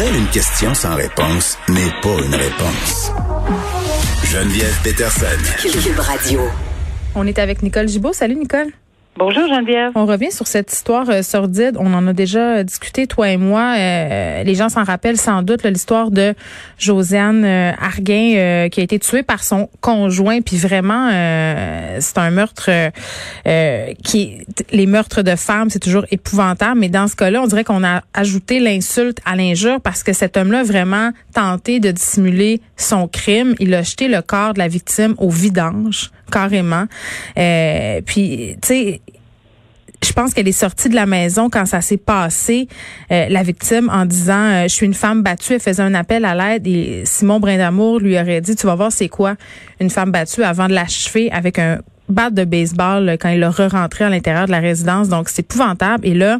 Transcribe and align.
Pour 0.00 0.08
elle, 0.08 0.16
une 0.16 0.28
question 0.28 0.72
sans 0.72 0.94
réponse 0.94 1.58
n'est 1.68 1.90
pas 2.00 2.24
une 2.24 2.34
réponse. 2.34 3.12
Geneviève 4.24 4.74
Peterson. 4.82 5.26
Cube 5.58 5.98
Radio. 5.98 6.40
On 7.14 7.26
est 7.26 7.38
avec 7.38 7.62
Nicole 7.62 7.86
Gibault. 7.86 8.14
Salut 8.14 8.36
Nicole. 8.36 8.68
Bonjour 9.16 9.48
Geneviève. 9.48 9.90
On 9.96 10.06
revient 10.06 10.30
sur 10.30 10.46
cette 10.46 10.72
histoire 10.72 11.10
euh, 11.10 11.22
sordide. 11.22 11.76
On 11.78 11.92
en 11.94 12.06
a 12.06 12.12
déjà 12.12 12.62
discuté, 12.62 13.08
toi 13.08 13.28
et 13.28 13.36
moi. 13.36 13.74
Euh, 13.76 14.44
les 14.44 14.54
gens 14.54 14.68
s'en 14.68 14.84
rappellent 14.84 15.18
sans 15.18 15.42
doute 15.42 15.64
l'histoire 15.64 16.12
de 16.12 16.34
Josiane 16.78 17.44
euh, 17.44 17.72
Arguin 17.78 18.68
qui 18.70 18.80
a 18.80 18.82
été 18.82 18.98
tuée 19.00 19.24
par 19.24 19.42
son 19.42 19.68
conjoint. 19.80 20.40
Puis 20.40 20.56
vraiment, 20.56 21.10
c'est 21.98 22.18
un 22.18 22.30
meurtre 22.30 22.70
qui... 24.04 24.46
Les 24.70 24.86
meurtres 24.86 25.22
de 25.22 25.34
femmes, 25.34 25.70
c'est 25.70 25.80
toujours 25.80 26.06
épouvantable. 26.10 26.78
Mais 26.80 26.88
dans 26.88 27.08
ce 27.08 27.16
cas-là, 27.16 27.42
on 27.42 27.46
dirait 27.46 27.64
qu'on 27.64 27.84
a 27.84 28.02
ajouté 28.14 28.60
l'insulte 28.60 29.18
à 29.24 29.34
l'injure 29.34 29.80
parce 29.80 30.02
que 30.02 30.12
cet 30.12 30.36
homme-là 30.36 30.60
a 30.60 30.64
vraiment 30.64 31.10
tenté 31.34 31.80
de 31.80 31.90
dissimuler 31.90 32.60
son 32.76 33.08
crime. 33.08 33.54
Il 33.58 33.74
a 33.74 33.82
jeté 33.82 34.08
le 34.08 34.22
corps 34.22 34.54
de 34.54 34.60
la 34.60 34.68
victime 34.68 35.14
au 35.18 35.30
vidange 35.30 36.10
carrément. 36.30 36.86
Euh, 37.38 38.00
puis, 38.04 38.56
tu 38.62 38.68
sais, 38.68 39.00
je 40.02 40.12
pense 40.12 40.32
qu'elle 40.32 40.48
est 40.48 40.52
sortie 40.52 40.88
de 40.88 40.94
la 40.94 41.06
maison 41.06 41.50
quand 41.50 41.66
ça 41.66 41.80
s'est 41.80 41.98
passé, 41.98 42.68
euh, 43.12 43.26
la 43.28 43.42
victime, 43.42 43.90
en 43.92 44.06
disant 44.06 44.44
euh, 44.44 44.62
Je 44.62 44.74
suis 44.74 44.86
une 44.86 44.94
femme 44.94 45.22
battue. 45.22 45.54
Elle 45.54 45.60
faisait 45.60 45.82
un 45.82 45.94
appel 45.94 46.24
à 46.24 46.34
l'aide 46.34 46.66
et 46.66 47.02
Simon 47.04 47.38
Brindamour 47.38 48.00
lui 48.00 48.18
aurait 48.18 48.40
dit 48.40 48.56
Tu 48.56 48.66
vas 48.66 48.74
voir, 48.74 48.90
c'est 48.92 49.08
quoi 49.08 49.36
une 49.78 49.90
femme 49.90 50.10
battue 50.10 50.42
avant 50.42 50.68
de 50.68 50.72
l'achever 50.72 51.30
avec 51.30 51.58
un 51.58 51.80
batte 52.10 52.34
de 52.34 52.44
baseball 52.44 53.16
quand 53.20 53.28
il 53.28 53.42
a 53.42 53.50
re-rentré 53.50 54.04
à 54.04 54.10
l'intérieur 54.10 54.46
de 54.46 54.50
la 54.50 54.60
résidence. 54.60 55.08
Donc, 55.08 55.28
c'est 55.28 55.40
épouvantable. 55.40 56.06
Et 56.06 56.14
là, 56.14 56.38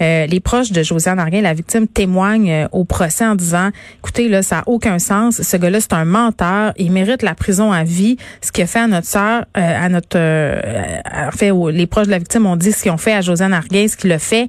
euh, 0.00 0.26
les 0.26 0.40
proches 0.40 0.72
de 0.72 0.82
Josiane 0.82 1.18
Arguin, 1.18 1.40
la 1.40 1.54
victime, 1.54 1.86
témoignent 1.86 2.50
euh, 2.50 2.68
au 2.72 2.84
procès 2.84 3.26
en 3.26 3.34
disant, 3.34 3.70
écoutez, 3.98 4.28
là, 4.28 4.42
ça 4.42 4.56
n'a 4.56 4.62
aucun 4.66 4.98
sens. 4.98 5.42
Ce 5.42 5.56
gars-là, 5.56 5.80
c'est 5.80 5.92
un 5.92 6.04
menteur. 6.04 6.72
Il 6.76 6.92
mérite 6.92 7.22
la 7.22 7.34
prison 7.34 7.72
à 7.72 7.84
vie. 7.84 8.16
Ce 8.40 8.52
qu'il 8.52 8.64
a 8.64 8.66
fait 8.66 8.80
à 8.80 8.86
notre 8.86 9.06
sœur, 9.06 9.44
euh, 9.56 9.84
à 9.84 9.88
notre... 9.88 10.18
en 10.18 11.30
fait, 11.32 11.52
les 11.72 11.86
proches 11.86 12.06
de 12.06 12.12
la 12.12 12.18
victime 12.18 12.46
ont 12.46 12.56
dit 12.56 12.72
ce 12.72 12.82
qu'ils 12.82 12.92
ont 12.92 12.96
fait 12.96 13.14
à 13.14 13.20
Josiane 13.20 13.52
Arguin, 13.52 13.86
ce 13.88 13.96
qu'il 13.96 14.12
a 14.12 14.18
fait. 14.18 14.48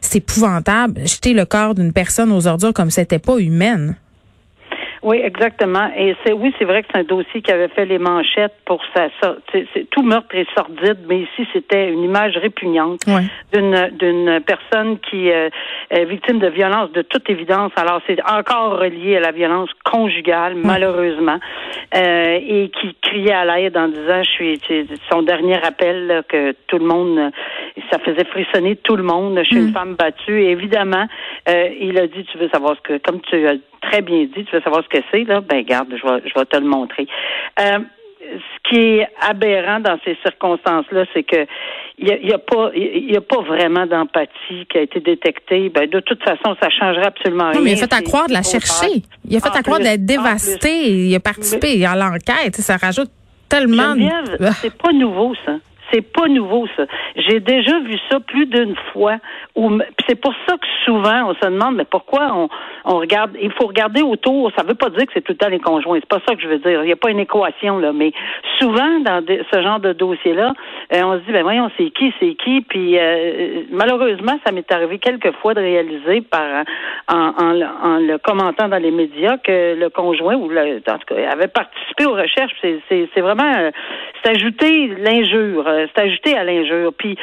C'est 0.00 0.18
épouvantable. 0.18 1.00
Jeter 1.06 1.32
le 1.32 1.44
corps 1.44 1.74
d'une 1.74 1.92
personne 1.92 2.32
aux 2.32 2.46
ordures 2.46 2.72
comme 2.72 2.90
c'était 2.90 3.18
pas 3.18 3.38
humaine. 3.38 3.96
Oui, 5.02 5.18
exactement. 5.22 5.90
Et 5.96 6.14
c'est 6.24 6.32
oui, 6.32 6.54
c'est 6.58 6.66
vrai 6.66 6.82
que 6.82 6.88
c'est 6.92 7.00
un 7.00 7.04
dossier 7.04 7.40
qui 7.40 7.50
avait 7.50 7.68
fait 7.68 7.86
les 7.86 7.98
manchettes 7.98 8.54
pour 8.66 8.82
ça. 8.94 9.08
C'est, 9.50 9.66
tout 9.90 10.02
meurtre 10.02 10.34
est 10.34 10.46
sordide, 10.54 10.98
mais 11.08 11.20
ici 11.20 11.48
c'était 11.52 11.90
une 11.90 12.02
image 12.02 12.36
répugnante 12.36 13.00
d'une 13.52 13.90
d'une 13.98 14.40
personne 14.40 14.98
qui 14.98 15.30
euh, 15.30 15.48
est 15.88 16.04
victime 16.04 16.38
de 16.38 16.48
violence 16.48 16.92
de 16.92 17.02
toute 17.02 17.30
évidence. 17.30 17.72
Alors 17.76 18.02
c'est 18.06 18.20
encore 18.28 18.78
relié 18.78 19.16
à 19.16 19.20
la 19.20 19.32
violence 19.32 19.70
conjugale, 19.84 20.54
malheureusement, 20.54 21.38
euh, 21.94 22.38
et 22.40 22.70
qui 22.80 22.94
criait 23.00 23.32
à 23.32 23.44
l'aide 23.44 23.76
en 23.76 23.88
disant, 23.88 24.22
je 24.22 24.30
suis 24.30 24.60
son 25.10 25.22
dernier 25.22 25.62
appel 25.62 26.22
que 26.28 26.54
tout 26.66 26.78
le 26.78 26.84
monde, 26.84 27.32
ça 27.90 27.98
faisait 27.98 28.24
frissonner 28.24 28.76
tout 28.76 28.96
le 28.96 29.02
monde. 29.02 29.38
Je 29.38 29.44
suis 29.44 29.56
une 29.56 29.70
mm. 29.70 29.72
femme 29.72 29.94
battue. 29.94 30.42
Et 30.42 30.50
évidemment, 30.50 31.06
euh, 31.48 31.68
il 31.80 31.98
a 31.98 32.06
dit, 32.06 32.24
tu 32.24 32.38
veux 32.38 32.48
savoir 32.50 32.76
ce 32.76 32.80
que, 32.82 32.98
comme 32.98 33.20
tu 33.22 33.46
as 33.46 33.54
très 33.80 34.02
bien 34.02 34.24
dit. 34.24 34.44
Tu 34.44 34.52
veux 34.52 34.62
savoir 34.62 34.82
ce 34.84 34.88
que 34.88 35.02
c'est, 35.10 35.24
là? 35.24 35.40
Ben, 35.40 35.62
garde, 35.62 35.88
je 35.90 36.06
vais, 36.06 36.22
je 36.26 36.38
vais 36.38 36.46
te 36.46 36.56
le 36.56 36.66
montrer. 36.66 37.06
Euh, 37.58 37.78
ce 38.20 38.68
qui 38.68 38.76
est 38.76 39.08
aberrant 39.20 39.80
dans 39.80 39.98
ces 40.04 40.16
circonstances-là, 40.22 41.04
c'est 41.12 41.22
que 41.22 41.46
il 41.98 42.06
n'y 42.06 42.32
a, 42.32 42.36
a, 42.36 42.38
pas 42.38 42.70
y 42.74 43.16
a 43.16 43.20
pas 43.20 43.40
vraiment 43.42 43.86
d'empathie 43.86 44.66
qui 44.70 44.78
a 44.78 44.82
été 44.82 45.00
détectée. 45.00 45.68
Ben, 45.68 45.88
de 45.88 46.00
toute 46.00 46.22
façon, 46.22 46.56
ça 46.62 46.68
changerait 46.70 47.06
absolument 47.06 47.50
rien. 47.50 47.58
Non, 47.58 47.64
mais 47.64 47.72
il 47.72 47.82
a 47.82 47.86
fait 47.88 47.92
à 47.92 48.02
croire 48.02 48.26
de 48.28 48.32
la 48.32 48.42
chercher. 48.42 49.02
Il 49.28 49.36
a 49.36 49.40
fait 49.40 49.56
à 49.56 49.62
croire 49.62 49.80
d'être 49.80 50.04
dévasté. 50.04 50.90
Il 50.90 51.14
a 51.14 51.20
participé 51.20 51.84
à 51.84 51.96
l'enquête. 51.96 52.56
Ça 52.56 52.76
rajoute 52.76 53.10
tellement. 53.48 53.94
C'est 54.60 54.76
pas 54.76 54.92
nouveau 54.92 55.34
ça. 55.44 55.56
C'est 55.92 56.02
pas 56.02 56.26
nouveau, 56.28 56.66
ça. 56.76 56.84
J'ai 57.16 57.40
déjà 57.40 57.78
vu 57.80 57.96
ça 58.10 58.20
plus 58.20 58.46
d'une 58.46 58.76
fois. 58.92 59.16
C'est 60.08 60.20
pour 60.20 60.32
ça 60.48 60.56
que 60.56 60.66
souvent, 60.84 61.30
on 61.30 61.34
se 61.34 61.44
demande, 61.44 61.76
mais 61.76 61.84
pourquoi 61.84 62.48
on, 62.84 62.98
regarde, 62.98 63.36
il 63.40 63.52
faut 63.52 63.66
regarder 63.66 64.02
autour. 64.02 64.50
Ça 64.56 64.62
veut 64.62 64.74
pas 64.74 64.90
dire 64.90 65.06
que 65.06 65.12
c'est 65.14 65.20
tout 65.20 65.32
le 65.32 65.38
temps 65.38 65.48
les 65.48 65.58
conjoints. 65.58 65.98
C'est 66.00 66.08
pas 66.08 66.20
ça 66.26 66.34
que 66.34 66.42
je 66.42 66.48
veux 66.48 66.58
dire. 66.58 66.82
Il 66.82 66.86
n'y 66.86 66.92
a 66.92 66.96
pas 66.96 67.10
une 67.10 67.20
équation, 67.20 67.78
là. 67.78 67.92
Mais 67.92 68.12
souvent, 68.58 69.00
dans 69.00 69.24
ce 69.26 69.62
genre 69.62 69.80
de 69.80 69.92
dossier-là, 69.92 70.52
euh, 70.94 71.02
on 71.02 71.18
se 71.18 71.24
dit, 71.24 71.32
ben 71.32 71.42
voyons, 71.42 71.70
c'est 71.76 71.90
qui, 71.90 72.12
c'est 72.20 72.34
qui? 72.34 72.60
Puis, 72.62 72.98
euh, 72.98 73.62
malheureusement, 73.70 74.38
ça 74.44 74.52
m'est 74.52 74.70
arrivé 74.72 74.98
quelques 74.98 75.32
fois 75.36 75.54
de 75.54 75.60
réaliser 75.60 76.20
par, 76.22 76.64
en, 77.08 77.32
en, 77.38 77.98
le 77.98 78.18
commentant 78.18 78.68
dans 78.68 78.78
les 78.78 78.90
médias 78.90 79.38
que 79.38 79.74
le 79.74 79.90
conjoint, 79.90 80.36
ou 80.36 80.48
le, 80.48 80.76
en 80.88 80.98
tout 80.98 81.14
cas, 81.14 81.30
avait 81.30 81.48
participé 81.48 82.06
aux 82.06 82.14
recherches. 82.14 82.54
C'est 82.62 83.20
vraiment, 83.20 83.52
euh, 83.58 83.70
c'est 84.22 84.30
ajouter 84.30 84.88
l'injure 84.98 85.64
euh, 85.80 85.86
c'est 85.94 86.02
ajouté 86.02 86.36
à 86.36 86.44
l'injure. 86.44 86.92
Puis 86.96 87.16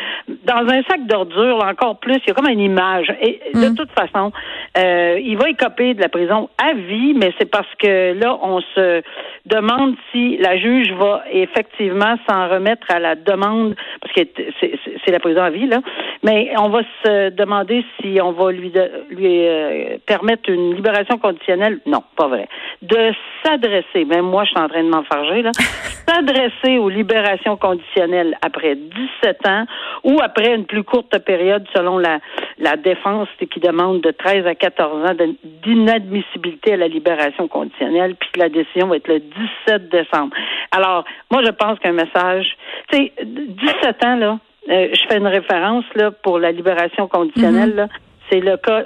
dans 0.45 0.65
un 0.67 0.81
sac 0.83 1.05
d'ordures, 1.05 1.63
encore 1.63 1.99
plus, 1.99 2.15
il 2.15 2.27
y 2.27 2.31
a 2.31 2.33
comme 2.33 2.49
une 2.49 2.59
image. 2.59 3.13
Et 3.21 3.39
de 3.53 3.69
mm. 3.69 3.75
toute 3.75 3.91
façon, 3.91 4.31
euh, 4.77 5.19
il 5.21 5.37
va 5.37 5.49
écoper 5.49 5.93
de 5.93 6.01
la 6.01 6.09
prison 6.09 6.49
à 6.57 6.73
vie, 6.73 7.13
mais 7.13 7.33
c'est 7.39 7.49
parce 7.49 7.73
que 7.79 8.13
là, 8.13 8.37
on 8.41 8.61
se 8.61 9.01
demande 9.45 9.95
si 10.11 10.37
la 10.37 10.57
juge 10.57 10.91
va 10.93 11.23
effectivement 11.31 12.15
s'en 12.29 12.49
remettre 12.49 12.87
à 12.89 12.99
la 12.99 13.15
demande, 13.15 13.75
parce 14.01 14.13
que 14.13 14.21
c'est 14.59 15.11
la 15.11 15.19
prison 15.19 15.41
à 15.41 15.49
vie, 15.49 15.67
là, 15.67 15.79
mais 16.23 16.51
on 16.57 16.69
va 16.69 16.81
se 17.03 17.29
demander 17.29 17.85
si 17.99 18.19
on 18.21 18.31
va 18.31 18.51
lui, 18.51 18.71
lui 19.09 19.47
euh, 19.47 19.97
permettre 20.05 20.49
une 20.49 20.75
libération 20.75 21.17
conditionnelle. 21.17 21.79
Non, 21.85 22.03
pas 22.15 22.27
vrai. 22.27 22.47
De 22.81 23.11
s'adresser, 23.43 24.05
même 24.05 24.25
moi, 24.25 24.43
je 24.43 24.49
suis 24.49 24.59
en 24.59 24.67
train 24.67 24.83
de 24.83 24.89
m'enfarger, 24.89 25.41
là, 25.41 25.51
s'adresser 26.07 26.77
aux 26.77 26.89
libérations 26.89 27.57
conditionnelles 27.57 28.37
après 28.47 28.75
17 28.75 29.47
ans 29.47 29.65
ou 30.03 30.19
après 30.21 30.55
une 30.55 30.65
plus 30.65 30.83
courte 30.83 31.17
période 31.19 31.65
selon 31.75 31.97
la, 31.97 32.19
la 32.57 32.75
défense 32.75 33.27
qui 33.51 33.59
demande 33.59 34.01
de 34.01 34.11
13 34.11 34.47
à 34.47 34.55
14 34.55 35.09
ans 35.09 35.15
d'inadmissibilité 35.43 36.73
à 36.73 36.77
la 36.77 36.87
libération 36.87 37.47
conditionnelle, 37.47 38.15
puis 38.15 38.29
la 38.35 38.49
décision 38.49 38.87
va 38.87 38.95
être 38.95 39.07
le 39.07 39.19
17 39.19 39.89
décembre. 39.89 40.35
Alors, 40.71 41.03
moi, 41.31 41.41
je 41.45 41.51
pense 41.51 41.77
qu'un 41.79 41.93
message, 41.93 42.57
tu 42.91 42.97
sais, 42.97 43.13
17 43.23 44.05
ans, 44.05 44.15
là, 44.15 44.39
euh, 44.69 44.89
je 44.91 45.01
fais 45.07 45.17
une 45.17 45.27
référence, 45.27 45.85
là, 45.95 46.11
pour 46.11 46.39
la 46.39 46.51
libération 46.51 47.07
conditionnelle, 47.07 47.89
mm-hmm. 47.89 48.29
c'est 48.29 48.39
le 48.39 48.57
cas 48.57 48.83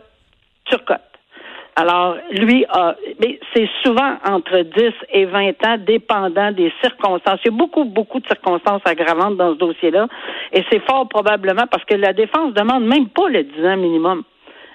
Turcotte. 0.65 1.10
Alors, 1.75 2.17
lui 2.31 2.65
a, 2.69 2.95
mais 3.19 3.39
c'est 3.53 3.69
souvent 3.83 4.17
entre 4.25 4.61
10 4.61 4.91
et 5.13 5.25
20 5.25 5.65
ans, 5.65 5.77
dépendant 5.77 6.51
des 6.51 6.71
circonstances. 6.81 7.39
Il 7.45 7.51
y 7.51 7.53
a 7.53 7.57
beaucoup, 7.57 7.85
beaucoup 7.85 8.19
de 8.19 8.27
circonstances 8.27 8.81
aggravantes 8.85 9.37
dans 9.37 9.53
ce 9.53 9.57
dossier-là. 9.57 10.07
Et 10.51 10.63
c'est 10.69 10.83
fort 10.85 11.07
probablement 11.07 11.67
parce 11.71 11.85
que 11.85 11.95
la 11.95 12.13
défense 12.13 12.53
demande 12.53 12.85
même 12.85 13.07
pas 13.09 13.29
le 13.29 13.43
10 13.43 13.65
ans 13.65 13.77
minimum. 13.77 14.23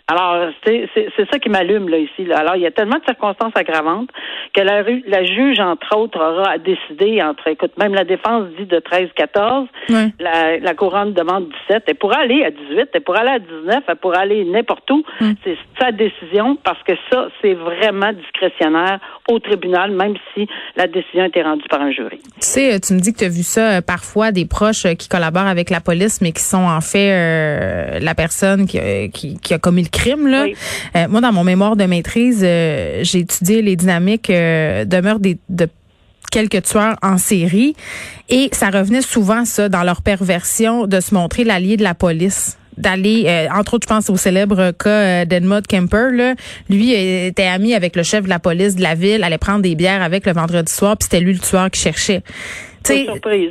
Alors, 0.09 0.51
c'est 0.65 0.89
ça 1.33 1.39
qui 1.41 1.49
m'allume 1.49 1.89
là 1.89 1.99
ici. 1.99 2.25
Là. 2.25 2.39
Alors, 2.39 2.55
il 2.55 2.63
y 2.63 2.67
a 2.67 2.71
tellement 2.71 2.99
de 2.99 3.05
circonstances 3.05 3.53
aggravantes 3.57 4.09
que 4.55 4.61
la, 4.61 4.83
la 4.83 5.25
juge, 5.25 5.59
entre 5.59 5.97
autres, 5.97 6.19
aura 6.19 6.51
à 6.51 6.59
décider 6.59 7.21
entre, 7.23 7.49
écoute, 7.49 7.73
même 7.77 7.93
la 7.93 8.05
défense 8.05 8.45
dit 8.57 8.67
de 8.67 8.79
13-14, 8.79 9.67
la, 10.21 10.59
la 10.59 10.75
couronne 10.75 11.13
demande 11.13 11.49
17. 11.69 11.85
Elle 11.89 11.95
pourra 11.97 12.21
aller 12.21 12.45
à 12.45 12.53
18, 12.53 12.91
elle 12.93 13.01
pourra 13.01 13.21
aller 13.21 13.31
à 13.31 13.39
19, 13.41 13.85
elle 13.89 13.97
pourra 13.97 14.19
aller 14.21 14.45
n'importe 14.45 14.89
où. 14.93 15.03
C'est 15.43 15.59
sa 15.81 15.91
décision 15.91 16.57
parce 16.63 16.83
que 16.85 16.93
ça, 17.11 17.29
c'est 17.43 17.55
vraiment 17.55 18.13
discrétionnaire 18.13 19.01
au 19.29 19.41
tribunal, 19.41 19.91
même 19.91 20.15
si 20.35 20.47
la 20.77 20.87
décision 20.87 21.25
a 21.25 21.27
été 21.27 21.43
rendue 21.43 21.67
par 21.69 21.81
un 21.81 21.91
jury. 21.91 22.21
Tu 22.23 22.31
sais, 22.41 22.75
euh, 22.75 22.79
tu 22.79 22.95
me 22.95 23.01
dis 23.01 23.13
que 23.13 23.19
tu 23.19 23.25
as 23.25 23.29
vu 23.29 23.43
ça 23.43 23.79
euh, 23.79 23.81
parfois, 23.81 24.31
des 24.31 24.47
proches 24.47 24.87
euh, 24.87 24.95
qui 24.95 25.09
collaborent 25.09 25.49
avec 25.49 25.71
la 25.71 25.81
police, 25.81 26.21
mais 26.21 26.33
qui 26.33 26.43
sont 26.43 26.65
en 26.65 26.81
fait 26.81 28.01
la 28.01 28.15
personne 28.15 28.67
qui, 28.67 28.79
qui, 29.11 29.39
qui 29.41 29.55
a 29.55 29.59
commis 29.59 29.83
le 29.83 29.89
crime. 29.97 30.27
Là. 30.27 30.47
Euh, 30.97 31.09
moi, 31.09 31.21
dans 31.21 31.33
mon 31.33 31.45
mémoire 31.45 31.77
de 31.77 31.85
maîtrise, 31.85 32.43
euh, 32.43 33.01
j'ai 33.03 33.21
étudié 33.21 33.63
les 33.63 33.77
dynamiques 33.77 34.31
euh, 34.31 34.85
de 34.85 35.01
meurtre 35.01 35.23
de 35.49 35.69
quelques 36.31 36.63
tueurs 36.65 36.97
en 37.03 37.19
série 37.19 37.75
et 38.29 38.49
ça 38.53 38.71
revenait 38.71 39.03
souvent 39.03 39.45
ça 39.45 39.69
dans 39.69 39.85
leur 39.85 40.03
perversion 40.03 40.87
de 40.87 41.01
se 41.01 41.15
montrer 41.15 41.45
l'allié 41.45 41.77
de 41.77 41.83
la 41.83 41.95
police 41.95 42.59
d'aller, 42.77 43.49
entre 43.55 43.73
autres, 43.73 43.87
je 43.89 43.95
pense 43.95 44.11
au 44.11 44.19
célèbre 44.19 44.73
cas 44.73 45.25
d'Edmund 45.25 45.67
Kemper. 45.67 46.11
Là. 46.13 46.35
Lui 46.69 46.93
était 46.93 47.47
ami 47.47 47.73
avec 47.73 47.97
le 47.97 48.03
chef 48.03 48.25
de 48.25 48.29
la 48.29 48.39
police 48.39 48.77
de 48.77 48.83
la 48.83 48.95
ville, 48.95 49.25
allait 49.25 49.39
prendre 49.39 49.63
des 49.63 49.75
bières 49.75 50.03
avec 50.03 50.27
le 50.27 50.35
vendredi 50.35 50.71
soir, 50.71 50.95
puis 50.99 51.05
c'était 51.05 51.25
lui 51.25 51.33
le 51.33 51.39
tueur 51.39 51.71
qui 51.71 51.81
cherchait 51.81 52.23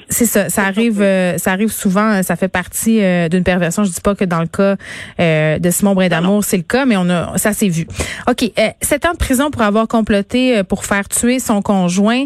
C'est 0.09 0.25
ça, 0.25 0.49
ça 0.49 0.63
arrive, 0.63 1.01
euh, 1.01 1.37
ça 1.37 1.51
arrive 1.51 1.71
souvent, 1.71 2.23
ça 2.23 2.35
fait 2.35 2.47
partie 2.47 3.01
euh, 3.01 3.27
d'une 3.27 3.43
perversion. 3.43 3.83
Je 3.83 3.91
dis 3.91 4.01
pas 4.01 4.15
que 4.15 4.25
dans 4.25 4.39
le 4.39 4.47
cas 4.47 4.75
euh, 5.19 5.59
de 5.59 5.69
Simon 5.69 5.93
Brindamour, 5.93 6.43
c'est 6.43 6.57
le 6.57 6.63
cas, 6.63 6.85
mais 6.85 6.95
on 6.97 7.09
a, 7.09 7.37
ça 7.37 7.53
s'est 7.53 7.67
vu. 7.67 7.87
Ok, 8.29 8.49
sept 8.81 9.05
ans 9.05 9.11
de 9.11 9.17
prison 9.17 9.51
pour 9.51 9.61
avoir 9.61 9.87
comploté 9.87 10.63
pour 10.63 10.85
faire 10.85 11.07
tuer 11.09 11.39
son 11.39 11.61
conjoint. 11.61 12.25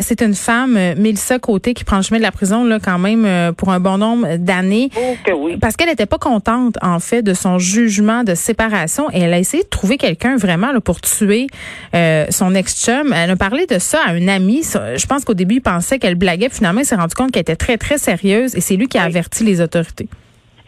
c'est 0.00 0.22
une 0.22 0.34
femme, 0.34 0.74
Mélissa 0.96 1.38
Côté, 1.38 1.74
qui 1.74 1.84
prend 1.84 1.96
le 1.96 2.02
chemin 2.02 2.18
de 2.18 2.22
la 2.22 2.32
prison 2.32 2.64
là 2.64 2.78
quand 2.82 2.98
même 2.98 3.52
pour 3.54 3.70
un 3.70 3.80
bon 3.80 3.98
nombre 3.98 4.36
d'années, 4.36 4.90
oh, 4.96 5.48
parce 5.60 5.76
qu'elle 5.76 5.88
n'était 5.88 6.06
pas 6.06 6.18
contente 6.18 6.76
en 6.82 7.00
fait 7.00 7.22
de 7.22 7.34
son 7.34 7.58
jugement 7.58 8.24
de 8.24 8.34
séparation 8.34 9.10
et 9.12 9.20
elle 9.20 9.34
a 9.34 9.38
essayé 9.38 9.62
de 9.62 9.68
trouver 9.68 9.96
quelqu'un 9.96 10.36
vraiment 10.36 10.72
là, 10.72 10.80
pour 10.80 11.00
tuer 11.00 11.46
son 11.92 12.54
ex-chum. 12.54 13.12
Elle 13.12 13.30
a 13.30 13.36
parlé 13.36 13.66
de 13.66 13.78
ça 13.78 14.00
à 14.06 14.14
une 14.14 14.28
amie. 14.28 14.62
Je 14.64 15.06
pense 15.06 15.24
qu'au 15.24 15.34
début, 15.34 15.56
il 15.56 15.62
pensait 15.62 15.98
qu'elle 15.98 16.14
blaguait 16.14 16.41
finalement, 16.50 16.80
il 16.80 16.86
s'est 16.86 16.96
rendu 16.96 17.14
compte 17.14 17.32
qu'elle 17.32 17.42
était 17.42 17.56
très, 17.56 17.76
très 17.76 17.98
sérieuse 17.98 18.56
et 18.56 18.60
c'est 18.60 18.76
lui 18.76 18.88
qui 18.88 18.98
a 18.98 19.02
averti 19.02 19.44
les 19.44 19.60
autorités. 19.60 20.08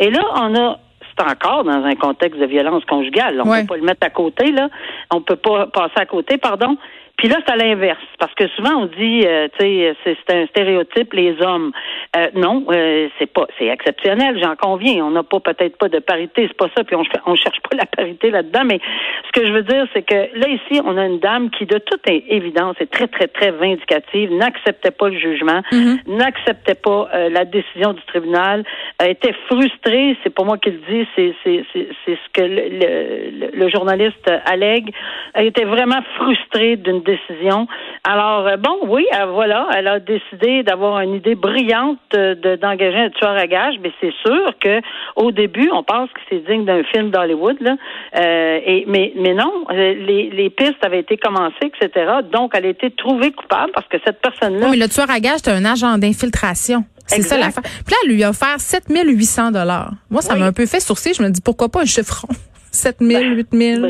Et 0.00 0.10
là, 0.10 0.22
on 0.36 0.54
a 0.54 0.78
c'est 1.16 1.24
encore 1.24 1.64
dans 1.64 1.84
un 1.84 1.94
contexte 1.94 2.40
de 2.40 2.46
violence 2.46 2.84
conjugale. 2.86 3.40
On 3.40 3.48
ne 3.48 3.60
peut 3.60 3.66
pas 3.66 3.76
le 3.76 3.82
mettre 3.82 4.04
à 4.06 4.10
côté, 4.10 4.50
là. 4.50 4.68
On 5.12 5.20
peut 5.20 5.36
pas 5.36 5.68
passer 5.68 5.94
à 5.96 6.06
côté, 6.06 6.38
pardon. 6.38 6.76
Puis 7.16 7.28
là, 7.28 7.36
c'est 7.46 7.52
à 7.52 7.56
l'inverse, 7.56 8.02
parce 8.18 8.34
que 8.34 8.48
souvent 8.48 8.82
on 8.82 8.86
dit, 8.86 9.22
euh, 9.24 9.46
tu 9.58 9.64
sais, 9.64 9.94
c'est 10.04 10.34
un 10.34 10.46
stéréotype 10.46 11.12
les 11.12 11.40
hommes. 11.40 11.70
Euh, 12.16 12.26
non, 12.34 12.64
euh, 12.70 13.08
c'est 13.18 13.32
pas, 13.32 13.46
c'est 13.56 13.66
exceptionnel, 13.66 14.38
j'en 14.42 14.56
conviens. 14.56 15.04
On 15.04 15.10
n'a 15.10 15.22
pas 15.22 15.38
peut-être 15.38 15.78
pas 15.78 15.88
de 15.88 16.00
parité, 16.00 16.46
c'est 16.48 16.56
pas 16.56 16.68
ça. 16.76 16.82
Puis 16.82 16.96
on, 16.96 17.04
on 17.26 17.36
cherche 17.36 17.60
pas 17.70 17.76
la 17.76 17.86
parité 17.86 18.30
là-dedans. 18.30 18.64
Mais 18.64 18.80
ce 19.26 19.40
que 19.40 19.46
je 19.46 19.52
veux 19.52 19.62
dire, 19.62 19.86
c'est 19.94 20.02
que 20.02 20.14
là 20.14 20.48
ici, 20.48 20.80
on 20.84 20.96
a 20.96 21.06
une 21.06 21.20
dame 21.20 21.50
qui, 21.50 21.66
de 21.66 21.78
toute 21.78 22.02
évidence, 22.08 22.76
est 22.80 22.90
très 22.90 23.06
très 23.06 23.28
très 23.28 23.52
vindicative, 23.52 24.32
n'acceptait 24.32 24.90
pas 24.90 25.08
le 25.08 25.18
jugement, 25.18 25.62
mm-hmm. 25.70 26.16
n'acceptait 26.16 26.74
pas 26.74 27.08
la 27.30 27.44
décision 27.44 27.92
du 27.92 28.02
tribunal, 28.02 28.64
était 29.02 29.34
frustrée. 29.46 30.16
C'est 30.24 30.34
pas 30.34 30.42
moi 30.42 30.58
qui 30.58 30.70
le 30.70 30.80
dis, 30.90 31.06
c'est 31.14 31.34
c'est 31.44 31.64
c'est 31.72 32.16
ce 32.16 32.32
que 32.32 32.42
le, 32.42 32.68
le, 32.80 33.50
le 33.56 33.68
journaliste 33.68 34.30
allègue. 34.46 34.92
Elle 35.34 35.46
était 35.46 35.64
vraiment 35.64 36.02
frustrée 36.16 36.76
d'une 36.76 37.03
décision. 37.04 37.66
Alors, 38.02 38.46
euh, 38.46 38.56
bon, 38.56 38.78
oui, 38.88 39.06
euh, 39.14 39.26
voilà, 39.26 39.68
elle 39.76 39.86
a 39.86 40.00
décidé 40.00 40.62
d'avoir 40.62 41.00
une 41.00 41.14
idée 41.14 41.34
brillante 41.34 41.98
d'engager 42.12 42.98
un 42.98 43.10
tueur 43.10 43.36
à 43.36 43.46
gage, 43.46 43.74
mais 43.82 43.92
c'est 44.00 44.12
sûr 44.24 44.52
que 44.60 44.80
au 45.16 45.30
début, 45.30 45.70
on 45.72 45.82
pense 45.82 46.10
que 46.10 46.20
c'est 46.28 46.44
digne 46.46 46.64
d'un 46.64 46.82
film 46.84 47.10
d'Hollywood, 47.10 47.56
là. 47.60 47.76
Euh, 48.16 48.60
et, 48.64 48.84
mais, 48.88 49.12
mais 49.16 49.34
non, 49.34 49.66
les, 49.70 50.30
les 50.30 50.50
pistes 50.50 50.82
avaient 50.82 51.00
été 51.00 51.16
commencées, 51.16 51.70
etc. 51.80 52.12
Donc, 52.32 52.52
elle 52.54 52.66
a 52.66 52.70
été 52.70 52.90
trouvée 52.90 53.32
coupable 53.32 53.72
parce 53.72 53.86
que 53.88 53.98
cette 54.04 54.20
personne-là. 54.20 54.66
Oui, 54.66 54.72
mais 54.72 54.84
le 54.84 54.88
tueur 54.88 55.10
à 55.10 55.20
gage, 55.20 55.40
c'est 55.44 55.52
un 55.52 55.64
agent 55.64 55.98
d'infiltration. 55.98 56.84
C'est 57.06 57.22
ça 57.22 57.36
l'affaire. 57.36 57.62
Puis 57.62 57.90
là, 57.90 57.96
elle 58.04 58.10
lui 58.12 58.24
a 58.24 58.30
offert 58.30 58.58
7800 58.58 59.50
dollars. 59.50 59.92
Moi, 60.10 60.22
ça 60.22 60.36
m'a 60.36 60.46
un 60.46 60.52
peu 60.52 60.66
fait 60.66 60.80
sourciller. 60.80 61.14
Je 61.14 61.22
me 61.22 61.28
dis, 61.28 61.40
pourquoi 61.42 61.68
pas 61.68 61.82
un 61.82 61.84
chiffron? 61.84 62.28
7 62.74 62.96
000, 63.00 63.22
8 63.34 63.48
000? 63.52 63.86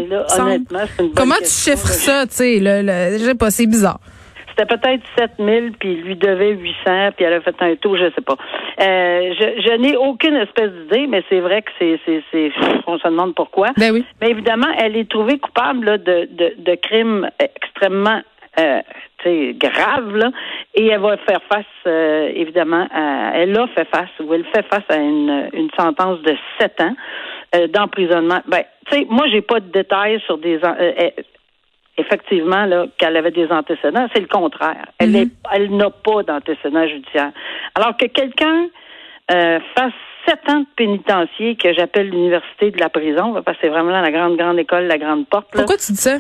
Comment 1.17 1.35
tu 1.39 1.47
chiffres 1.47 1.87
ça, 1.87 2.27
tu 2.27 2.35
sais? 2.35 2.59
Le, 2.61 3.19
je 3.19 3.25
sais 3.25 3.35
pas, 3.35 3.51
c'est 3.51 3.67
bizarre. 3.67 3.99
C'était 4.57 4.77
peut-être 4.77 5.03
7 5.19 5.31
000, 5.39 5.67
puis 5.81 5.95
il 5.95 6.03
lui 6.03 6.17
devait 6.17 6.53
800, 6.53 7.11
puis 7.17 7.25
elle 7.25 7.33
a 7.33 7.41
fait 7.41 7.57
un 7.59 7.75
tour, 7.75 7.97
je 7.97 8.05
sais 8.15 8.21
pas. 8.21 8.37
Euh, 8.81 9.35
je, 9.41 9.63
je 9.63 9.77
n'ai 9.79 9.97
aucune 9.97 10.37
espèce 10.37 10.71
d'idée, 10.71 11.09
mais 11.09 11.25
c'est 11.29 11.41
vrai 11.41 11.63
que 11.63 11.71
c'est, 11.79 11.99
c'est, 12.07 12.23
c'est, 12.31 12.53
on 12.87 12.97
se 12.99 13.09
demande 13.09 13.35
pourquoi. 13.35 13.71
Ben 13.77 13.93
oui. 13.93 14.05
Mais 14.21 14.31
évidemment, 14.31 14.69
elle 14.79 14.97
est 14.97 15.11
trouvée 15.11 15.39
coupable 15.39 15.87
là, 15.87 15.99
de, 15.99 16.29
de, 16.31 16.55
de 16.59 16.75
crimes 16.77 17.29
extrêmement 17.41 18.21
euh, 18.61 18.81
grave 19.27 20.17
là, 20.17 20.31
et 20.75 20.87
elle 20.87 21.01
va 21.01 21.17
faire 21.17 21.41
face 21.51 21.65
euh, 21.87 22.31
évidemment 22.35 22.87
à, 22.93 23.33
elle 23.35 23.59
a 23.59 23.67
fait 23.69 23.89
face 23.89 24.11
ou 24.21 24.33
elle 24.35 24.45
fait 24.55 24.65
face 24.67 24.85
à 24.89 24.97
une, 24.97 25.49
une 25.53 25.71
sentence 25.79 26.21
de 26.23 26.37
sept 26.61 26.81
ans 26.81 26.95
euh, 27.55 27.67
d'emprisonnement. 27.69 28.41
Ben, 28.47 28.65
tu 28.87 28.99
sais, 28.99 29.07
moi 29.09 29.27
j'ai 29.31 29.43
pas 29.43 29.61
de 29.61 29.71
détails 29.71 30.21
sur 30.27 30.39
des 30.39 30.59
euh, 30.65 31.11
effectivement 31.97 32.67
là 32.67 32.87
qu'elle 32.99 33.17
avait 33.17 33.31
des 33.31 33.49
antécédents, 33.51 34.07
c'est 34.15 34.21
le 34.21 34.29
contraire. 34.29 34.87
Elle 34.99 35.13
mm-hmm. 35.13 35.31
elle 35.53 35.77
n'a 35.77 35.91
pas 35.91 36.23
d'antécédents 36.23 36.87
judiciaires. 36.89 37.33
Alors 37.75 37.97
que 37.97 38.07
quelqu'un 38.07 38.69
fasse 39.29 39.93
sept 40.27 40.41
ans 40.49 40.61
de 40.61 40.67
pénitencier 40.77 41.57
que 41.57 41.73
j'appelle 41.73 42.11
l'université 42.11 42.71
de 42.71 42.79
la 42.79 42.89
prison, 42.89 43.35
parce 43.43 43.57
que 43.57 43.63
c'est 43.63 43.69
vraiment 43.69 43.91
la 43.91 44.11
grande 44.11 44.37
grande 44.37 44.59
école, 44.59 44.85
la 44.85 44.99
grande 44.99 45.27
porte. 45.27 45.49
Pourquoi 45.53 45.77
tu 45.77 45.93
dis 45.93 45.99
ça? 45.99 46.19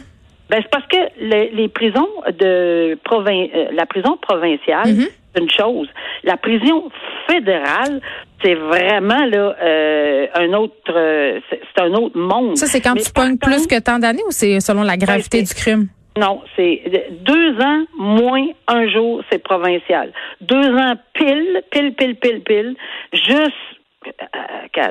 Ben, 0.51 0.61
c'est 0.63 0.71
parce 0.71 0.87
que 0.87 0.97
les, 1.21 1.69
prisons 1.69 2.09
de 2.39 2.99
provin 3.03 3.47
euh, 3.55 3.69
la 3.73 3.87
prison 3.87 4.19
provinciale, 4.21 4.89
mhm. 4.89 5.07
Une 5.37 5.51
chose. 5.51 5.89
La 6.23 6.37
prison 6.37 6.91
fédérale, 7.29 8.01
c'est 8.43 8.55
vraiment 8.55 9.25
là 9.27 9.57
euh, 9.63 10.27
un 10.35 10.53
autre 10.53 10.75
euh, 10.91 11.41
c'est 11.51 11.83
un 11.83 11.93
autre 11.95 12.19
monde. 12.19 12.57
Ça, 12.57 12.67
c'est 12.67 12.81
quand 12.81 12.95
tu 12.95 13.11
pognes 13.13 13.39
plus 13.39 13.67
que 13.67 13.81
tant 13.81 13.99
d'années 13.99 14.23
ou 14.27 14.31
c'est 14.31 14.61
selon 14.61 14.83
la 14.83 14.97
gravité 14.97 15.43
du 15.43 15.55
crime? 15.55 15.89
Non, 16.17 16.43
c'est 16.55 16.83
deux 17.11 17.61
ans 17.61 17.85
moins 17.99 18.47
un 18.69 18.89
jour, 18.89 19.23
c'est 19.31 19.43
provincial. 19.43 20.13
Deux 20.41 20.73
ans 20.77 20.95
pile, 21.13 21.63
pile, 21.73 21.95
pile, 21.95 22.15
pile, 22.17 22.41
pile, 22.43 22.77
juste 23.13 23.53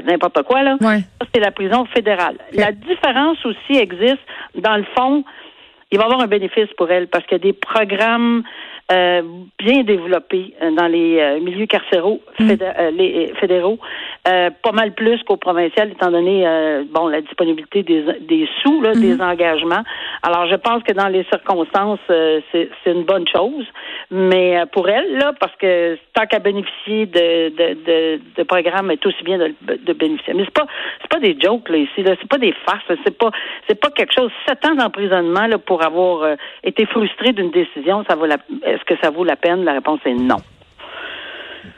n'importe 0.06 0.44
quoi 0.44 0.64
là. 0.64 0.76
C'est 1.34 1.40
la 1.40 1.52
prison 1.52 1.86
fédérale. 1.94 2.38
La 2.54 2.72
différence 2.72 3.38
aussi 3.46 3.78
existe 3.80 4.20
dans 4.56 4.76
le 4.76 4.86
fond 4.96 5.24
il 5.94 6.00
va 6.00 6.06
y 6.06 6.08
avoir 6.08 6.22
un 6.22 6.28
bénéfice 6.28 6.74
pour 6.76 6.90
elle 6.90 7.08
parce 7.08 7.24
qu'il 7.26 7.38
y 7.38 7.42
a 7.42 7.44
des 7.44 7.54
programmes 7.54 8.40
euh, 8.40 8.73
bien 8.90 9.84
développés 9.84 10.54
euh, 10.62 10.72
dans 10.72 10.88
les 10.88 11.20
euh, 11.20 11.40
milieux 11.40 11.66
carcéraux 11.66 12.22
mm. 12.40 12.52
les, 12.94 13.34
fédéraux, 13.40 13.80
pas 14.24 14.72
mal 14.72 14.94
plus 14.94 15.22
qu'au 15.24 15.38
provincial, 15.38 15.92
étant 15.92 16.12
donné 16.12 16.46
bon 16.90 17.08
la 17.08 17.22
disponibilité 17.22 17.84
des, 17.84 18.04
des 18.22 18.48
sous, 18.62 18.82
là, 18.82 18.94
des 18.94 19.16
mm-hmm. 19.16 19.32
engagements. 19.32 19.84
Alors, 20.22 20.48
je 20.48 20.56
pense 20.56 20.82
que 20.84 20.94
dans 20.94 21.10
les 21.10 21.24
circonstances, 21.26 22.00
c'est 22.08 22.70
une 22.86 23.04
bonne 23.04 23.28
chose. 23.28 23.66
Mais 24.12 24.64
pour 24.72 24.88
elle, 24.90 25.18
là, 25.18 25.34
parce 25.40 25.56
que 25.58 25.98
tant 26.14 26.26
qu'à 26.26 26.40
bénéficier 26.40 27.06
de, 27.06 27.50
de, 27.50 27.74
de, 27.84 28.22
de 28.38 28.44
programmes, 28.44 28.92
est 28.92 29.06
aussi 29.06 29.24
bien 29.24 29.38
de, 29.38 29.54
de 29.62 29.94
bénéficier. 29.94 30.34
Mais 30.34 30.44
c'est 30.46 30.54
pas 30.54 30.68
c'est 31.02 31.10
pas 31.10 31.20
des 31.20 31.36
jokes 31.40 31.70
là 31.70 31.78
ici, 31.78 32.04
là, 32.04 32.16
c'est 32.20 32.30
pas 32.30 32.38
des 32.38 32.54
farces, 32.66 32.84
c'est 33.04 33.18
pas 33.18 33.32
c'est 33.68 33.80
pas 33.80 33.90
quelque 33.90 34.14
chose. 34.14 34.32
Sept 34.48 34.66
ans 34.66 34.76
d'emprisonnement 34.76 35.48
là 35.48 35.58
pour 35.58 35.84
avoir 35.84 36.38
été 36.64 36.86
frustré 36.86 37.34
d'une 37.34 37.52
décision, 37.52 38.04
ça 38.08 38.16
vaut 38.16 38.26
la 38.26 38.38
est-ce 38.66 38.84
que 38.86 38.96
ça 39.02 39.10
vaut 39.10 39.24
la 39.24 39.36
peine? 39.36 39.64
La 39.64 39.74
réponse 39.74 40.00
est 40.06 40.14
non. 40.14 40.38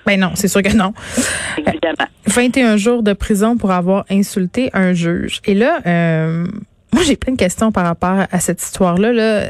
Ben 0.06 0.20
non, 0.20 0.32
c'est 0.36 0.48
sûr 0.48 0.62
que 0.62 0.76
non. 0.76 0.94
Évidemment. 1.58 2.08
21 2.28 2.78
jours 2.78 3.04
de 3.04 3.14
prison 3.14 3.58
pour 3.58 3.72
avoir 3.72 4.06
insulté 4.10 4.70
un 4.74 4.94
juge. 4.94 5.42
Et 5.46 5.54
là, 5.54 5.80
euh, 5.86 6.48
moi, 6.94 7.04
j'ai 7.04 7.16
plein 7.16 7.34
de 7.34 7.38
questions 7.38 7.72
par 7.72 7.86
rapport 7.86 8.26
à 8.32 8.40
cette 8.40 8.62
histoire-là. 8.62 9.12
Là. 9.12 9.48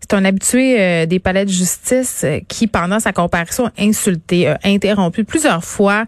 C'est 0.00 0.14
un 0.14 0.24
habitué 0.24 0.80
euh, 0.80 1.06
des 1.06 1.18
palais 1.18 1.44
de 1.44 1.50
justice 1.50 2.22
euh, 2.24 2.40
qui, 2.48 2.66
pendant 2.66 3.00
sa 3.00 3.12
comparution, 3.12 3.66
a 3.66 3.70
insulté, 3.78 4.48
a 4.48 4.58
interrompu 4.64 5.24
plusieurs 5.24 5.64
fois 5.64 6.04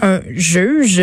un 0.00 0.20
juge. 0.30 1.02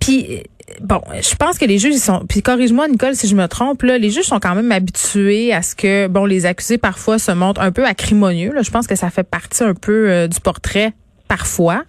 Puis 0.00 0.42
bon, 0.80 1.00
je 1.14 1.34
pense 1.36 1.58
que 1.58 1.64
les 1.64 1.78
juges 1.78 1.94
ils 1.94 2.00
sont 2.00 2.24
puis 2.28 2.42
corrige-moi 2.42 2.88
Nicole 2.88 3.14
si 3.14 3.28
je 3.28 3.34
me 3.34 3.46
trompe 3.46 3.82
là, 3.82 3.98
les 3.98 4.10
juges 4.10 4.24
sont 4.24 4.40
quand 4.40 4.54
même 4.54 4.72
habitués 4.72 5.52
à 5.52 5.62
ce 5.62 5.74
que 5.74 6.06
bon 6.08 6.24
les 6.24 6.46
accusés 6.46 6.78
parfois 6.78 7.18
se 7.18 7.32
montrent 7.32 7.60
un 7.60 7.72
peu 7.72 7.84
acrimonieux 7.84 8.52
là, 8.52 8.62
je 8.62 8.70
pense 8.70 8.86
que 8.86 8.96
ça 8.96 9.10
fait 9.10 9.24
partie 9.24 9.62
un 9.62 9.74
peu 9.74 10.10
euh, 10.10 10.28
du 10.28 10.40
portrait 10.40 10.92
parfois. 11.28 11.84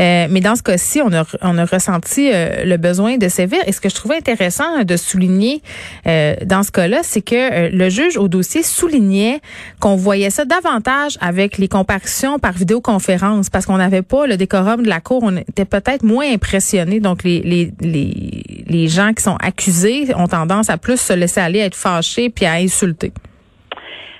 Euh, 0.00 0.26
mais 0.30 0.40
dans 0.40 0.56
ce 0.56 0.62
cas-ci, 0.62 1.00
on 1.02 1.12
a, 1.12 1.24
on 1.42 1.58
a 1.58 1.64
ressenti 1.64 2.30
euh, 2.32 2.64
le 2.64 2.76
besoin 2.76 3.16
de 3.16 3.28
sévir. 3.28 3.58
Et 3.66 3.72
ce 3.72 3.80
que 3.80 3.88
je 3.88 3.94
trouvais 3.94 4.16
intéressant 4.16 4.84
de 4.84 4.96
souligner 4.96 5.62
euh, 6.06 6.34
dans 6.44 6.62
ce 6.62 6.70
cas-là, 6.70 7.00
c'est 7.02 7.22
que 7.22 7.70
le 7.74 7.88
juge 7.88 8.16
au 8.16 8.28
dossier 8.28 8.62
soulignait 8.62 9.40
qu'on 9.80 9.96
voyait 9.96 10.30
ça 10.30 10.44
davantage 10.44 11.16
avec 11.20 11.58
les 11.58 11.68
comparaisons 11.68 12.38
par 12.38 12.52
vidéoconférence 12.52 13.50
parce 13.50 13.66
qu'on 13.66 13.78
n'avait 13.78 14.02
pas 14.02 14.26
le 14.26 14.36
décorum 14.36 14.82
de 14.82 14.88
la 14.88 15.00
cour. 15.00 15.22
On 15.22 15.36
était 15.36 15.64
peut-être 15.64 16.02
moins 16.02 16.30
impressionnés. 16.30 17.00
Donc, 17.00 17.22
les, 17.24 17.72
les 17.80 18.88
gens 18.88 19.12
qui 19.12 19.22
sont 19.22 19.36
accusés 19.36 20.14
ont 20.14 20.28
tendance 20.28 20.70
à 20.70 20.76
plus 20.76 21.00
se 21.00 21.12
laisser 21.12 21.40
aller, 21.40 21.62
à 21.62 21.66
être 21.66 21.74
fâchés 21.74 22.28
puis 22.28 22.44
à 22.44 22.54
insulter. 22.54 23.12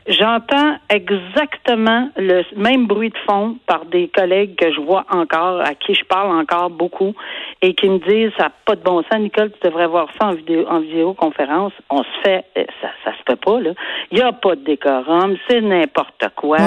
J'entends 0.08 0.76
exactement 0.88 2.10
le 2.16 2.42
même 2.56 2.86
bruit 2.86 3.10
de 3.10 3.18
fond 3.26 3.56
par 3.66 3.86
des 3.86 4.08
collègues 4.08 4.54
que 4.56 4.72
je 4.72 4.80
vois 4.80 5.04
encore, 5.10 5.60
à 5.60 5.74
qui 5.74 5.94
je 5.94 6.04
parle 6.04 6.30
encore 6.30 6.70
beaucoup, 6.70 7.12
et 7.60 7.74
qui 7.74 7.88
me 7.88 7.98
disent 7.98 8.30
ça 8.36 8.44
n'a 8.44 8.52
pas 8.64 8.76
de 8.76 8.82
bon 8.82 9.02
sens, 9.02 9.18
Nicole, 9.20 9.50
tu 9.50 9.68
devrais 9.68 9.88
voir 9.88 10.08
ça 10.18 10.28
en 10.28 10.34
vidéo 10.34 10.64
en 10.68 10.78
vidéoconférence. 10.78 11.72
On 11.90 12.04
se 12.04 12.20
fait 12.22 12.44
euh, 12.56 12.64
ça, 12.80 12.88
ça 13.04 13.12
se 13.12 13.22
fait 13.28 13.40
pas, 13.40 13.60
là. 13.60 13.72
Il 14.12 14.18
n'y 14.18 14.22
a 14.22 14.32
pas 14.32 14.54
de 14.54 14.62
décorum, 14.62 15.36
c'est 15.48 15.60
n'importe 15.60 16.24
quoi. 16.36 16.58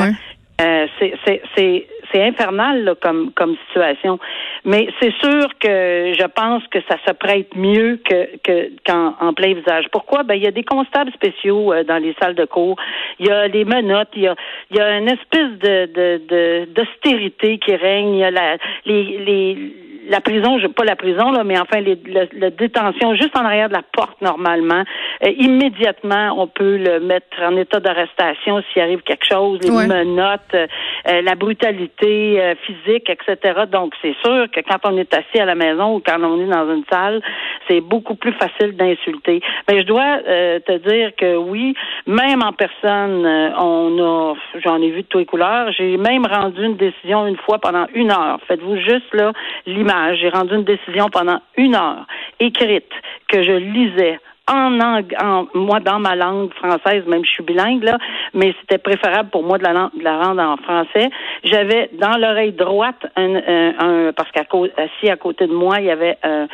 Euh, 0.61 0.87
c'est 0.99 1.41
c'est 2.11 2.23
infernal 2.23 2.83
là, 2.83 2.95
comme, 2.95 3.31
comme 3.33 3.55
situation. 3.67 4.19
Mais 4.65 4.87
c'est 4.99 5.13
sûr 5.23 5.47
que 5.59 6.13
je 6.17 6.27
pense 6.27 6.65
que 6.67 6.79
ça 6.89 6.97
se 7.07 7.13
prête 7.13 7.55
mieux 7.55 7.99
que 8.03 8.29
qu'en 8.85 9.15
en 9.19 9.33
plein 9.33 9.53
visage. 9.53 9.85
Pourquoi? 9.91 10.23
Ben, 10.23 10.35
il 10.35 10.43
y 10.43 10.47
a 10.47 10.51
des 10.51 10.63
constables 10.63 11.11
spéciaux 11.13 11.73
euh, 11.73 11.83
dans 11.83 11.97
les 11.97 12.15
salles 12.21 12.35
de 12.35 12.45
cours. 12.45 12.75
Il 13.19 13.27
y 13.27 13.31
a 13.31 13.47
les 13.47 13.65
menottes. 13.65 14.09
Il 14.15 14.23
y 14.23 14.27
a, 14.27 14.35
il 14.71 14.77
y 14.77 14.79
a 14.81 14.97
une 14.97 15.09
espèce 15.09 15.51
de, 15.59 15.85
de, 15.93 16.65
d'austérité 16.73 17.57
qui 17.57 17.75
règne. 17.75 18.13
Il 18.15 18.19
y 18.19 18.23
a 18.23 18.31
la, 18.31 18.57
les, 18.85 19.03
les 19.19 19.73
la 20.09 20.21
prison, 20.21 20.57
je, 20.59 20.67
pas 20.67 20.83
la 20.83 20.95
prison, 20.95 21.31
là, 21.31 21.43
mais 21.43 21.57
enfin, 21.59 21.79
les, 21.81 21.97
la, 22.33 22.49
détention 22.49 23.13
juste 23.13 23.37
en 23.37 23.45
arrière 23.45 23.69
de 23.69 23.75
la 23.75 23.83
porte, 23.83 24.19
normalement. 24.21 24.83
Euh, 25.23 25.29
immédiatement, 25.37 26.33
on 26.35 26.47
peut 26.47 26.77
le 26.77 26.99
mettre 26.99 27.41
en 27.41 27.55
état 27.55 27.79
d'arrestation 27.79 28.61
s'il 28.73 28.81
arrive 28.81 29.01
quelque 29.01 29.25
chose, 29.25 29.59
les 29.61 29.69
menottes, 29.69 30.41
euh, 30.55 30.67
euh, 31.07 31.21
la 31.21 31.35
brutalité 31.35 32.55
physique, 32.65 33.09
etc. 33.09 33.61
Donc, 33.71 33.93
c'est 34.01 34.15
sûr 34.25 34.47
que 34.51 34.61
quand 34.61 34.79
on 34.83 34.97
est 34.97 35.13
assis 35.13 35.39
à 35.39 35.45
la 35.45 35.55
maison 35.55 35.95
ou 35.95 36.01
quand 36.03 36.19
on 36.21 36.41
est 36.41 36.51
dans 36.51 36.73
une 36.73 36.83
salle, 36.91 37.21
c'est 37.69 37.81
beaucoup 37.81 38.15
plus 38.15 38.33
facile 38.33 38.75
d'insulter. 38.75 39.41
Mais 39.69 39.81
je 39.81 39.85
dois 39.85 40.19
te 40.19 40.77
dire 40.89 41.11
que 41.15 41.35
oui, 41.37 41.75
même 42.07 42.41
en 42.41 42.53
personne, 42.53 43.25
on 43.57 43.99
a, 43.99 44.33
j'en 44.63 44.81
ai 44.81 44.89
vu 44.89 45.03
de 45.03 45.07
tous 45.07 45.19
les 45.19 45.25
couleurs. 45.25 45.71
J'ai 45.71 45.97
même 45.97 46.25
rendu 46.25 46.63
une 46.63 46.77
décision 46.77 47.27
une 47.27 47.37
fois 47.37 47.59
pendant 47.59 47.85
une 47.93 48.11
heure. 48.11 48.39
Faites-vous 48.47 48.77
juste 48.77 49.13
là 49.13 49.31
l'image 49.65 50.19
j'ai 50.19 50.29
rendu 50.29 50.55
une 50.55 50.63
décision 50.63 51.09
pendant 51.09 51.39
une 51.57 51.75
heure, 51.75 52.05
écrite, 52.39 52.91
que 53.27 53.43
je 53.43 53.51
lisais 53.51 54.19
en, 54.49 54.79
en 54.79 55.47
moi 55.53 55.79
dans 55.79 55.99
ma 55.99 56.15
langue 56.15 56.53
française, 56.55 57.03
même 57.07 57.23
je 57.23 57.31
suis 57.31 57.43
bilingue 57.43 57.83
là, 57.83 57.97
mais 58.33 58.53
c'était 58.61 58.77
préférable 58.77 59.29
pour 59.29 59.43
moi 59.43 59.57
de 59.57 59.63
la, 59.63 59.73
de 59.73 60.03
la 60.03 60.23
rendre 60.23 60.41
en 60.41 60.57
français. 60.57 61.09
J'avais 61.43 61.89
dans 61.99 62.17
l'oreille 62.17 62.53
droite 62.53 63.05
un, 63.15 63.35
un, 63.35 64.11
parce 64.13 64.31
qu'à 64.31 64.41
assis 64.77 65.09
à 65.09 65.15
côté 65.15 65.47
de 65.47 65.53
moi 65.53 65.79
il 65.79 65.85
y 65.85 65.91
avait 65.91 66.17
un, 66.23 66.47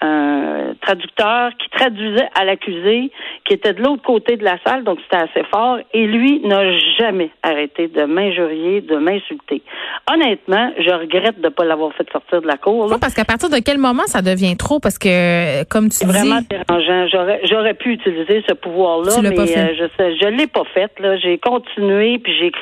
un 0.00 0.74
traducteur 0.80 1.50
qui 1.58 1.68
traduisait 1.70 2.28
à 2.34 2.44
l'accusé, 2.44 3.10
qui 3.44 3.54
était 3.54 3.74
de 3.74 3.82
l'autre 3.82 4.02
côté 4.02 4.36
de 4.36 4.44
la 4.44 4.56
salle, 4.64 4.84
donc 4.84 4.98
c'était 5.02 5.22
assez 5.24 5.44
fort, 5.52 5.78
et 5.92 6.06
lui 6.06 6.40
n'a 6.40 6.78
jamais 6.98 7.30
arrêté 7.42 7.88
de 7.88 8.04
m'injurier, 8.04 8.80
de 8.80 8.96
m'insulter. 8.96 9.62
Honnêtement, 10.10 10.72
je 10.78 10.90
regrette 10.90 11.40
de 11.40 11.46
ne 11.46 11.48
pas 11.48 11.64
l'avoir 11.64 11.92
fait 11.94 12.10
sortir 12.10 12.40
de 12.42 12.46
la 12.46 12.56
cour. 12.56 12.88
Non, 12.88 12.98
parce 12.98 13.14
qu'à 13.14 13.24
partir 13.24 13.48
de 13.50 13.58
quel 13.64 13.78
moment 13.78 14.04
ça 14.06 14.22
devient 14.22 14.56
trop? 14.56 14.80
Parce 14.80 14.98
que, 14.98 15.64
comme 15.64 15.88
tu 15.88 16.04
dis... 16.04 16.10
vraiment 16.10 16.40
dérangeant. 16.48 17.06
J'aurais, 17.08 17.39
j'aurais 17.44 17.74
pu 17.74 17.92
utiliser 17.92 18.42
ce 18.48 18.54
pouvoir-là, 18.54 19.12
mais 19.22 19.38
euh, 19.38 19.74
je 19.78 19.84
sais, 19.96 20.16
je 20.16 20.26
l'ai 20.26 20.46
pas 20.46 20.64
fait. 20.74 20.90
Là. 20.98 21.16
J'ai 21.16 21.38
continué, 21.38 22.18
puis 22.18 22.32
j'ai... 22.38 22.52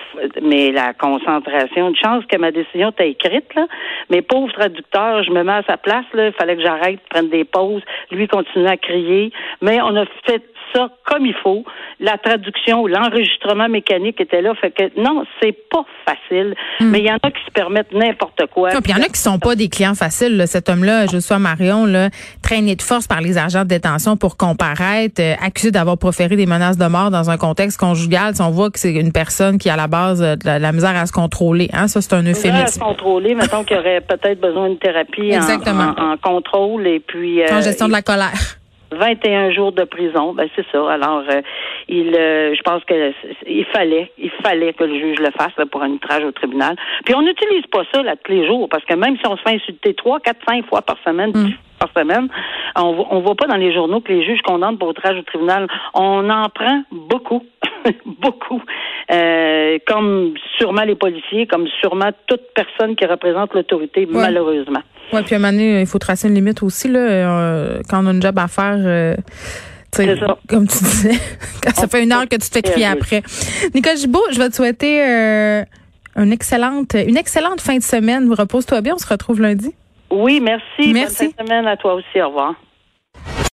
Mais 0.43 0.71
la 0.73 0.93
concentration, 0.95 1.89
une 1.89 1.97
chance 1.97 2.25
que 2.27 2.37
ma 2.37 2.51
décision 2.51 2.91
était 2.91 3.11
écrite, 3.11 3.55
là. 3.55 3.67
Mais 4.11 4.23
pauvre 4.23 4.53
traducteur, 4.53 5.23
je 5.25 5.31
me 5.31 5.43
mets 5.43 5.53
à 5.53 5.63
sa 5.67 5.77
place, 5.77 6.07
là. 6.15 6.29
Il 6.29 6.33
fallait 6.33 6.57
que 6.57 6.63
j'arrête, 6.63 7.01
prenne 7.11 7.29
des 7.29 7.45
pauses. 7.45 7.83
Lui 8.11 8.29
continuait 8.29 8.71
à 8.71 8.77
crier. 8.77 9.33
Mais 9.61 9.81
on 9.81 9.97
a 9.97 10.05
fait 10.27 10.43
ça 10.75 10.91
comme 11.07 11.27
il 11.27 11.35
faut. 11.43 11.65
La 12.01 12.19
traduction 12.19 12.83
ou 12.83 12.87
l'enregistrement 12.87 13.69
mécanique 13.69 14.21
était 14.21 14.43
là. 14.43 14.55
Fait 14.55 14.71
que 14.71 15.01
non, 15.01 15.25
c'est 15.41 15.57
pas 15.71 15.85
facile. 16.05 16.55
Hmm. 16.81 16.91
Mais 16.91 17.01
il 17.01 17.07
y 17.07 17.11
en 17.11 17.17
a 17.23 17.31
qui 17.31 17.45
se 17.45 17.51
permettent 17.53 17.93
n'importe 17.93 18.47
quoi. 18.53 18.71
il 18.73 18.91
y 18.91 18.95
en 18.95 19.03
a 19.03 19.09
qui 19.09 19.21
sont 19.21 19.39
pas 19.39 19.55
des 19.55 19.69
clients 19.69 19.95
faciles. 19.95 20.45
Cet 20.47 20.69
homme-là, 20.69 21.07
je 21.07 21.19
suis 21.19 21.35
Marion, 21.39 21.87
là, 21.87 22.11
traîné 22.43 22.75
de 22.75 22.83
force 22.83 23.07
par 23.07 23.21
les 23.21 23.39
agents 23.39 23.63
de 23.63 23.69
détention 23.69 24.17
pour 24.17 24.37
comparaître, 24.69 25.23
euh, 25.23 25.35
accusé 25.45 25.71
d'avoir 25.71 25.99
proféré 25.99 26.37
des 26.37 26.47
menaces 26.47 26.79
de 26.79 26.87
mort 26.87 27.11
dans 27.11 27.31
un 27.31 27.37
contexte 27.37 27.79
conjugal. 27.79 28.35
Si 28.35 28.43
on 28.43 28.51
voit 28.51 28.71
que 28.71 28.79
c'est 28.79 28.93
une 28.93 29.13
personne 29.13 29.59
qui 29.59 29.71
a 29.71 29.75
à 29.75 29.77
la 29.77 29.87
base 29.87 30.21
de 30.21 30.39
la, 30.45 30.73
misère 30.73 30.97
à 30.97 31.07
se 31.07 31.13
contrôler, 31.13 31.69
hein, 31.73 31.89
ça 31.89 32.01
c'est 32.01 32.15
un 32.15 32.23
euphémisme. 32.23 32.65
À 32.65 32.67
se 32.67 32.79
contrôler, 32.79 33.35
mettons 33.35 33.65
qu'il 33.65 33.77
aurait 33.77 34.01
peut-être 34.01 34.41
besoin 34.41 34.69
d'une 34.69 34.79
thérapie 34.79 35.33
en, 35.37 36.17
contrôle 36.23 36.87
et 36.87 37.01
puis 37.01 37.43
en 37.51 37.61
gestion 37.61 37.87
de 37.87 37.93
la 37.93 38.03
colère. 38.03 38.59
21 38.91 39.53
jours 39.53 39.73
de 39.73 39.85
prison, 39.85 40.33
ben 40.33 40.49
c'est 40.57 40.65
ça. 40.73 40.91
Alors, 40.91 41.23
euh, 41.31 41.43
il, 41.89 42.15
euh, 42.15 42.55
je 42.55 42.63
pense 42.63 42.83
que 42.85 43.13
il 43.47 43.65
fallait, 43.67 44.11
il 44.19 44.31
fallait 44.43 44.73
que 44.73 44.85
le 44.85 44.99
juge 44.99 45.19
le 45.19 45.31
fasse 45.37 45.53
pour 45.71 45.83
un 45.83 45.91
outrage 45.91 46.25
au 46.25 46.33
tribunal. 46.33 46.77
Puis 47.05 47.15
on 47.15 47.23
n'utilise 47.23 47.67
pas 47.71 47.83
ça 47.93 48.03
là 48.03 48.15
tous 48.17 48.33
les 48.33 48.47
jours 48.47 48.69
parce 48.69 48.85
que 48.85 48.95
même 48.95 49.17
si 49.19 49.27
on 49.27 49.37
se 49.37 49.43
fait 49.43 49.57
insulter 49.57 49.95
trois, 49.95 50.21
quatre, 50.21 50.41
cinq 50.49 50.67
fois 50.67 50.83
par 50.83 50.97
semaine, 51.05 51.33
mm. 51.35 51.53
Par 51.79 51.91
semaine, 51.97 52.29
on, 52.77 53.07
on 53.11 53.21
voit 53.21 53.35
pas 53.35 53.47
dans 53.47 53.57
les 53.57 53.73
journaux 53.73 54.01
que 54.01 54.13
les 54.13 54.25
juges 54.25 54.43
condamnent 54.43 54.79
pour 54.79 54.89
outrage 54.89 55.19
au 55.19 55.23
tribunal. 55.23 55.67
On 55.95 56.29
en 56.29 56.49
prend 56.49 56.83
beaucoup, 56.91 57.45
beaucoup. 58.07 58.63
Euh, 59.11 59.79
comme 59.87 60.35
sûrement 60.59 60.83
les 60.83 60.95
policiers, 60.95 61.47
comme 61.47 61.67
sûrement 61.81 62.11
toute 62.27 62.43
personne 62.55 62.97
qui 62.97 63.07
représente 63.07 63.55
l'autorité, 63.55 64.07
malheureusement. 64.11 64.83
Oui, 65.13 65.23
puis 65.23 65.35
à 65.35 65.39
un 65.39 65.41
moment 65.41 65.53
donné, 65.53 65.81
il 65.81 65.87
faut 65.87 65.99
tracer 65.99 66.29
une 66.29 66.35
limite 66.35 66.63
aussi, 66.63 66.89
là, 66.89 66.99
euh, 66.99 67.81
quand 67.89 68.05
on 68.05 68.09
a 68.09 68.11
une 68.13 68.23
job 68.23 68.39
à 68.39 68.49
faire. 68.49 68.77
Euh, 68.77 69.15
comme 70.49 70.69
tu 70.69 70.85
disais, 70.85 71.19
quand 71.63 71.75
ça 71.75 71.89
fait 71.89 72.03
une 72.03 72.13
heure 72.13 72.29
que 72.29 72.37
tu 72.37 72.51
te 72.51 72.53
fais 72.53 72.63
crier 72.63 72.87
après. 72.87 73.23
Nicole 73.75 73.97
Gibault, 73.97 74.23
je 74.33 74.39
vais 74.39 74.51
te 74.51 74.55
souhaiter 74.55 75.03
euh, 75.03 75.65
une 76.17 76.33
excellente, 76.33 76.95
une 76.95 77.17
excellente 77.17 77.61
fin 77.61 77.79
de 77.79 77.83
semaine. 77.83 78.31
Repose-toi 78.33 78.83
bien, 78.83 78.95
on 78.95 78.99
se 78.99 79.09
retrouve 79.09 79.41
lundi. 79.41 79.73
Oui, 80.11 80.41
merci. 80.41 80.93
Merci. 80.93 81.35
Bonne 81.37 81.47
semaine 81.47 81.67
à 81.67 81.77
toi 81.77 81.95
aussi. 81.95 82.21
Au 82.21 82.29
revoir. 82.29 82.55